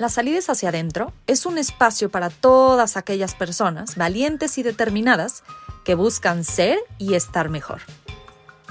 [0.00, 5.44] La salida es hacia adentro es un espacio para todas aquellas personas valientes y determinadas
[5.84, 7.82] que buscan ser y estar mejor.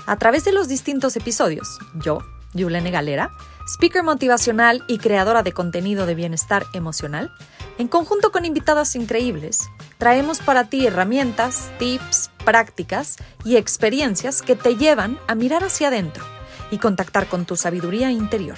[0.07, 2.23] A través de los distintos episodios, yo,
[2.55, 3.29] Yulene Galera,
[3.67, 7.31] speaker motivacional y creadora de contenido de bienestar emocional,
[7.77, 9.69] en conjunto con invitadas increíbles,
[9.99, 16.25] traemos para ti herramientas, tips, prácticas y experiencias que te llevan a mirar hacia adentro
[16.71, 18.57] y contactar con tu sabiduría interior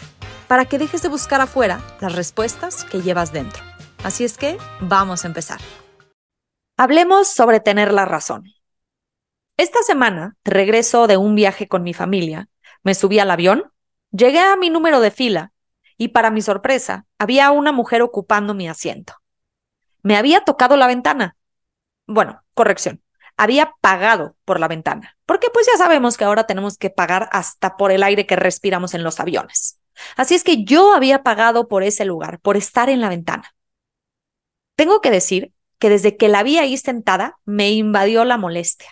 [0.51, 3.63] para que dejes de buscar afuera las respuestas que llevas dentro.
[4.03, 5.61] Así es que vamos a empezar.
[6.75, 8.43] Hablemos sobre tener la razón.
[9.55, 12.49] Esta semana regreso de un viaje con mi familia,
[12.83, 13.71] me subí al avión,
[14.11, 15.53] llegué a mi número de fila
[15.95, 19.13] y para mi sorpresa había una mujer ocupando mi asiento.
[20.03, 21.37] Me había tocado la ventana.
[22.07, 23.01] Bueno, corrección,
[23.37, 27.77] había pagado por la ventana, porque pues ya sabemos que ahora tenemos que pagar hasta
[27.77, 29.80] por el aire que respiramos en los aviones.
[30.15, 33.53] Así es que yo había pagado por ese lugar, por estar en la ventana.
[34.75, 38.91] Tengo que decir que desde que la vi ahí sentada, me invadió la molestia.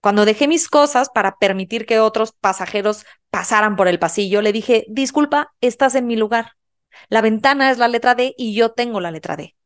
[0.00, 4.84] Cuando dejé mis cosas para permitir que otros pasajeros pasaran por el pasillo, le dije,
[4.88, 6.52] disculpa, estás en mi lugar.
[7.08, 9.56] La ventana es la letra D y yo tengo la letra D.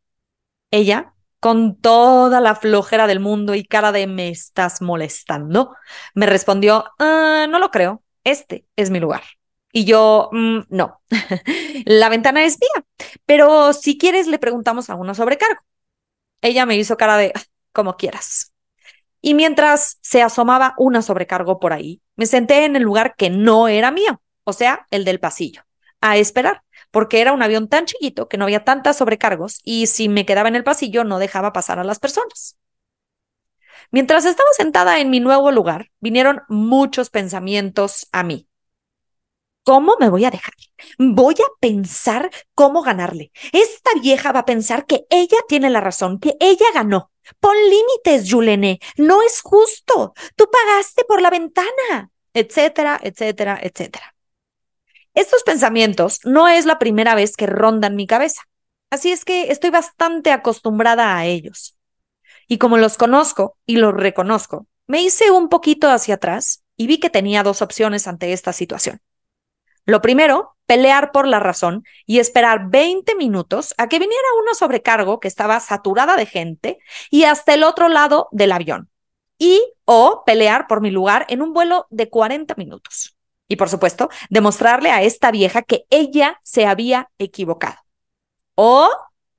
[0.70, 5.74] Ella, con toda la flojera del mundo y cara de me estás molestando,
[6.14, 9.22] me respondió, ah, no lo creo, este es mi lugar.
[9.72, 11.00] Y yo, mm, no,
[11.84, 12.84] la ventana es mía,
[13.26, 15.60] pero si quieres le preguntamos a una sobrecargo.
[16.42, 18.52] Ella me hizo cara de, ah, como quieras.
[19.20, 23.68] Y mientras se asomaba una sobrecargo por ahí, me senté en el lugar que no
[23.68, 25.62] era mío, o sea, el del pasillo,
[26.00, 30.08] a esperar, porque era un avión tan chiquito que no había tantas sobrecargos y si
[30.08, 32.56] me quedaba en el pasillo no dejaba pasar a las personas.
[33.90, 38.46] Mientras estaba sentada en mi nuevo lugar, vinieron muchos pensamientos a mí.
[39.68, 40.54] ¿Cómo me voy a dejar?
[40.98, 43.32] Voy a pensar cómo ganarle.
[43.52, 47.10] Esta vieja va a pensar que ella tiene la razón, que ella ganó.
[47.38, 48.80] Pon límites, Yulene.
[48.96, 50.14] No es justo.
[50.36, 54.14] Tú pagaste por la ventana, etcétera, etcétera, etcétera.
[55.12, 58.40] Estos pensamientos no es la primera vez que rondan mi cabeza.
[58.88, 61.76] Así es que estoy bastante acostumbrada a ellos.
[62.46, 66.98] Y como los conozco y los reconozco, me hice un poquito hacia atrás y vi
[66.98, 69.02] que tenía dos opciones ante esta situación.
[69.88, 75.18] Lo primero, pelear por la razón y esperar 20 minutos a que viniera una sobrecargo
[75.18, 76.78] que estaba saturada de gente
[77.10, 78.90] y hasta el otro lado del avión.
[79.38, 83.16] Y o pelear por mi lugar en un vuelo de 40 minutos.
[83.48, 87.78] Y por supuesto, demostrarle a esta vieja que ella se había equivocado.
[88.56, 88.90] O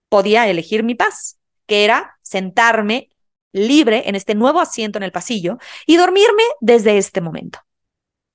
[0.10, 3.10] podía elegir mi paz, que era sentarme
[3.52, 7.60] libre en este nuevo asiento en el pasillo y dormirme desde este momento.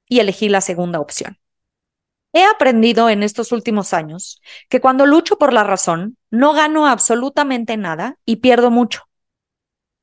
[0.06, 1.40] Y elegí la segunda opción.
[2.36, 7.76] He aprendido en estos últimos años que cuando lucho por la razón, no gano absolutamente
[7.76, 9.02] nada y pierdo mucho.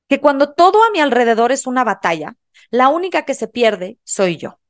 [0.07, 2.37] Que cuando todo a mi alrededor es una batalla,
[2.69, 4.61] la única que se pierde soy yo.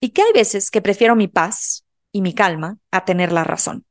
[0.00, 3.86] Y que hay veces que prefiero mi paz y mi calma a tener la razón.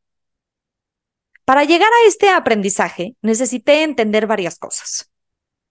[1.46, 5.10] Para llegar a este aprendizaje necesité entender varias cosas.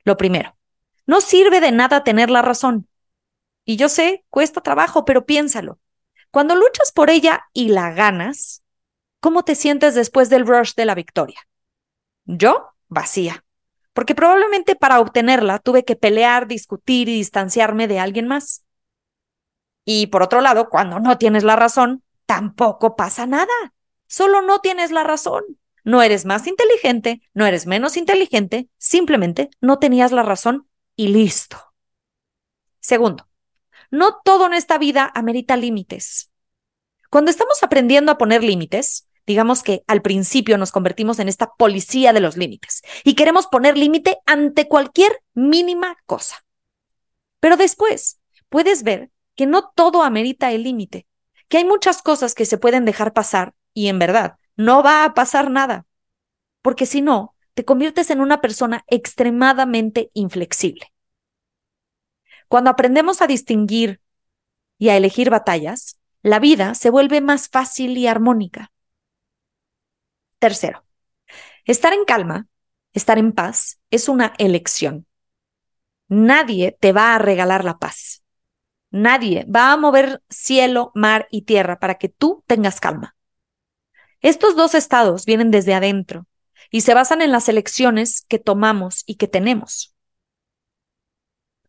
[0.04, 0.56] Lo primero,
[1.04, 2.88] no sirve de nada tener la razón.
[3.66, 5.79] Y yo sé, cuesta trabajo, pero piénsalo.
[6.30, 8.62] Cuando luchas por ella y la ganas,
[9.20, 11.40] ¿cómo te sientes después del rush de la victoria?
[12.24, 13.44] Yo, vacía,
[13.92, 18.64] porque probablemente para obtenerla tuve que pelear, discutir y distanciarme de alguien más.
[19.84, 23.52] Y por otro lado, cuando no tienes la razón, tampoco pasa nada.
[24.06, 25.42] Solo no tienes la razón.
[25.82, 31.56] No eres más inteligente, no eres menos inteligente, simplemente no tenías la razón y listo.
[32.80, 33.29] Segundo,
[33.90, 36.30] no todo en esta vida amerita límites.
[37.10, 42.12] Cuando estamos aprendiendo a poner límites, digamos que al principio nos convertimos en esta policía
[42.12, 46.44] de los límites y queremos poner límite ante cualquier mínima cosa.
[47.40, 51.06] Pero después puedes ver que no todo amerita el límite,
[51.48, 55.14] que hay muchas cosas que se pueden dejar pasar y en verdad no va a
[55.14, 55.86] pasar nada,
[56.62, 60.92] porque si no, te conviertes en una persona extremadamente inflexible.
[62.50, 64.00] Cuando aprendemos a distinguir
[64.76, 68.72] y a elegir batallas, la vida se vuelve más fácil y armónica.
[70.40, 70.84] Tercero,
[71.64, 72.48] estar en calma,
[72.92, 75.06] estar en paz, es una elección.
[76.08, 78.24] Nadie te va a regalar la paz.
[78.90, 83.14] Nadie va a mover cielo, mar y tierra para que tú tengas calma.
[84.22, 86.26] Estos dos estados vienen desde adentro
[86.68, 89.94] y se basan en las elecciones que tomamos y que tenemos.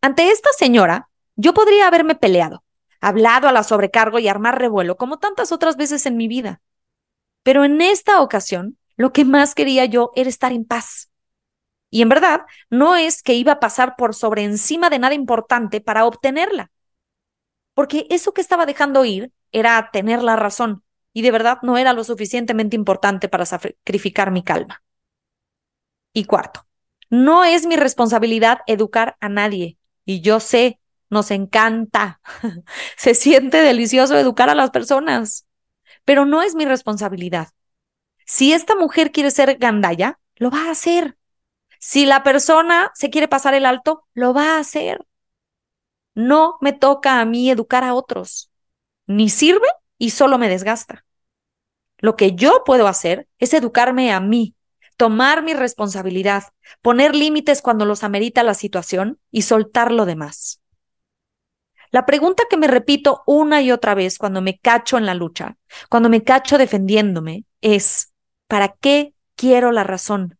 [0.02, 2.64] Ante esta señora, yo podría haberme peleado,
[3.00, 6.60] hablado a la sobrecargo y armar revuelo, como tantas otras veces en mi vida.
[7.44, 11.10] Pero en esta ocasión, lo que más quería yo era estar en paz.
[11.88, 15.80] Y en verdad, no es que iba a pasar por sobre encima de nada importante
[15.80, 16.72] para obtenerla.
[17.74, 20.82] Porque eso que estaba dejando ir era tener la razón,
[21.12, 24.82] y de verdad no era lo suficientemente importante para sacrificar mi calma.
[26.12, 26.66] Y cuarto,
[27.08, 32.20] no es mi responsabilidad educar a nadie, y yo sé, nos encanta,
[32.96, 35.46] se siente delicioso educar a las personas,
[36.04, 37.48] pero no es mi responsabilidad.
[38.26, 41.16] Si esta mujer quiere ser gandaya, lo va a hacer.
[41.78, 45.04] Si la persona se quiere pasar el alto, lo va a hacer.
[46.14, 48.50] No me toca a mí educar a otros.
[49.06, 49.66] Ni sirve
[49.98, 51.04] y solo me desgasta.
[51.98, 54.54] Lo que yo puedo hacer es educarme a mí,
[54.96, 56.44] tomar mi responsabilidad,
[56.80, 60.60] poner límites cuando los amerita la situación y soltar lo demás.
[61.90, 65.58] La pregunta que me repito una y otra vez cuando me cacho en la lucha,
[65.90, 68.12] cuando me cacho defendiéndome, es,
[68.46, 70.38] ¿para qué quiero la razón?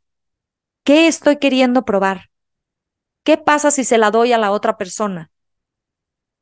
[0.82, 2.30] ¿Qué estoy queriendo probar?
[3.22, 5.30] ¿Qué pasa si se la doy a la otra persona?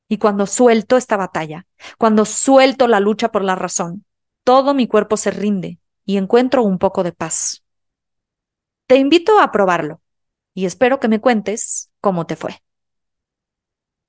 [0.09, 1.67] Y cuando suelto esta batalla,
[1.99, 4.05] cuando suelto la lucha por la razón,
[4.45, 7.60] todo mi cuerpo se rinde y encuentro un poco de paz.
[8.91, 10.03] Te invito a probarlo
[10.53, 12.61] y espero que me cuentes cómo te fue.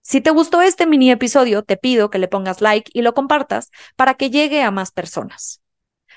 [0.02, 3.70] Si te gustó este mini episodio, te pido que le pongas like y lo compartas
[3.96, 5.62] para que llegue a más personas.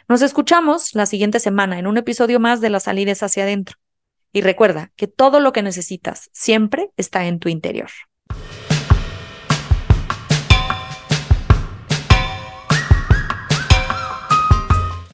[0.08, 3.76] Nos escuchamos la siguiente semana en un episodio más de las salidas hacia adentro.
[4.32, 7.90] Y recuerda que todo lo que necesitas siempre está en tu interior.